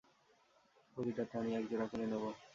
[0.97, 2.23] প্রতিটা প্রাণী এক জোড়া করে নেব?